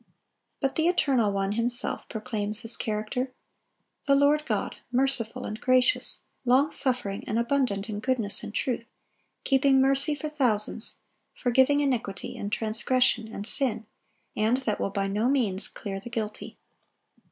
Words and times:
But 0.59 0.73
the 0.77 0.87
Eternal 0.87 1.31
One 1.31 1.51
Himself 1.51 2.09
proclaims 2.09 2.61
His 2.61 2.75
character: 2.75 3.31
"The 4.07 4.15
Lord 4.15 4.47
God, 4.47 4.77
merciful 4.91 5.45
and 5.45 5.61
gracious, 5.61 6.23
long 6.43 6.71
suffering, 6.71 7.23
and 7.27 7.37
abundant 7.37 7.87
in 7.87 7.99
goodness 7.99 8.41
and 8.41 8.51
truth, 8.51 8.87
keeping 9.43 9.79
mercy 9.79 10.15
for 10.15 10.27
thousands, 10.27 10.95
forgiving 11.35 11.81
iniquity 11.81 12.35
and 12.35 12.51
transgression 12.51 13.27
and 13.27 13.45
sin, 13.45 13.85
and 14.35 14.57
that 14.61 14.79
will 14.79 14.89
by 14.89 15.05
no 15.07 15.29
means 15.29 15.67
clear 15.67 15.99
the 15.99 16.09
guilty." 16.09 16.57